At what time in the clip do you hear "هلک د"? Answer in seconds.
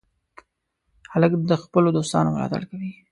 1.13-1.51